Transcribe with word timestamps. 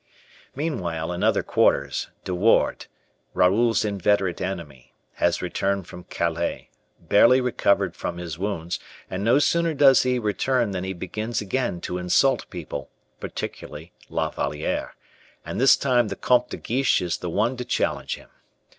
Meanwhile, 0.55 1.11
in 1.13 1.21
other 1.21 1.43
quarters, 1.43 2.09
De 2.23 2.33
Wardes, 2.33 2.87
Raoul's 3.35 3.85
inveterate 3.85 4.41
enemy, 4.41 4.95
has 5.21 5.43
returned 5.43 5.85
from 5.85 6.05
Calais, 6.05 6.71
barely 6.99 7.39
recovered 7.39 7.95
from 7.95 8.17
his 8.17 8.39
wounds, 8.39 8.79
and 9.11 9.23
no 9.23 9.37
sooner 9.37 9.75
does 9.75 10.01
he 10.01 10.17
return 10.17 10.71
than 10.71 10.83
he 10.83 10.93
begins 10.93 11.39
again 11.39 11.81
to 11.81 11.99
insult 11.99 12.49
people, 12.49 12.89
particularly 13.19 13.93
La 14.09 14.31
Valliere, 14.31 14.95
and 15.45 15.61
this 15.61 15.77
time 15.77 16.07
the 16.07 16.15
comte 16.15 16.49
de 16.49 16.57
Guiche 16.57 17.03
is 17.03 17.17
the 17.19 17.29
one 17.29 17.55
to 17.55 17.63
challenge 17.63 18.15
him. 18.15 18.29